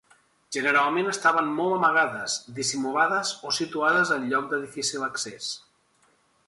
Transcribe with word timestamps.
Generalment 0.55 1.09
estaven 1.11 1.51
molt 1.59 1.75
amagades, 1.75 2.39
dissimulades 2.61 3.35
o 3.51 3.55
situades 3.61 4.17
en 4.19 4.27
lloc 4.33 4.53
de 4.55 4.65
difícil 4.67 5.11
accés. 5.11 5.55